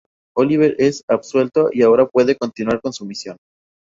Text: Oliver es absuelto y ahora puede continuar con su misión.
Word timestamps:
Oliver 0.35 0.75
es 0.79 1.03
absuelto 1.07 1.69
y 1.71 1.83
ahora 1.83 2.07
puede 2.07 2.35
continuar 2.35 2.81
con 2.81 2.91
su 2.91 3.05
misión. 3.05 3.37